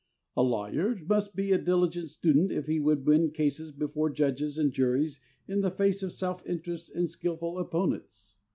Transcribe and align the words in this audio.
A 0.35 0.41
lawyer 0.41 0.95
must 1.07 1.35
be 1.35 1.51
a 1.51 1.59
diligent 1.59 2.09
student 2.09 2.51
if 2.51 2.65
he 2.65 2.79
would 2.79 3.05
win 3.05 3.29
cases 3.29 3.71
before 3.71 4.09
judges 4.09 4.57
and 4.57 4.71
juries 4.73 5.21
in 5.47 5.61
the 5.61 5.69
face 5.69 6.01
of 6.01 6.11
self 6.11 6.43
interest 6.47 6.89
and 6.95 7.07
skillful 7.07 7.63
oppo 7.63 7.87
nents. 7.89 8.33